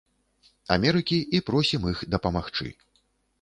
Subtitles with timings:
[0.75, 2.67] Амерыкі і просім іх дапамагчы.